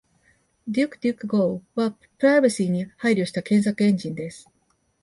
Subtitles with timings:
[0.67, 4.49] DuckDuckGo はプライバシーに配慮した検索エンジンです。